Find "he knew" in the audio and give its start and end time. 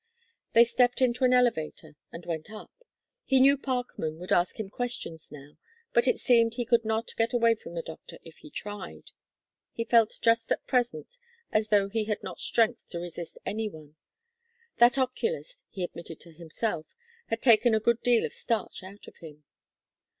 3.23-3.55